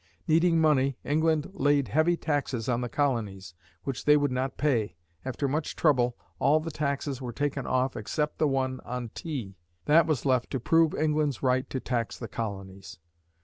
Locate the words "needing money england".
0.27-1.51